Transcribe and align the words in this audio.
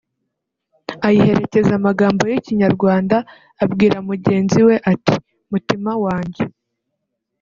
ayiherekeza 1.07 1.71
amagambo 1.79 2.23
y’Ikinyarwanda 2.31 3.17
abwira 3.63 3.97
mugenzi 4.09 4.59
we 4.67 4.75
ati 4.91 5.15
“Mutima 5.51 5.91
wanjye 6.03 6.43